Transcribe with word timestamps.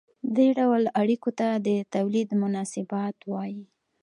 دې 0.35 0.47
ډول 0.59 0.83
اړیکو 1.01 1.29
ته 1.39 1.47
د 1.65 1.69
تولید 1.93 2.29
مناسبات 2.43 3.17
وايي. 3.31 3.63